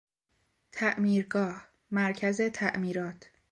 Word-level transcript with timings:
تعمیرگاه، 0.71 1.67
مرکز 1.91 2.41
تعمیرات 2.41 3.25